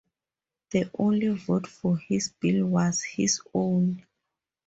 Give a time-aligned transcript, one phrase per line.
[0.71, 4.03] The only vote for his bill was his own.